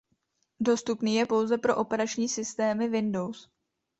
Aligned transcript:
Dostupný 0.59 1.15
je 1.15 1.25
pouze 1.25 1.57
pro 1.57 1.75
operační 1.75 2.29
systémy 2.29 2.87
Windows. 2.89 3.49